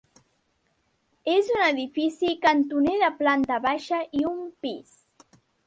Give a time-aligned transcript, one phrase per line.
[1.33, 4.99] És un edifici cantoner de planta baixa i un pis.